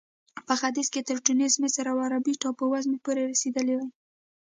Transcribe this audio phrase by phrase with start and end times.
[0.47, 3.87] په ختیځ کې تر ټونس، مصر او عربي ټاپو وزمې پورې رسېدلې وې.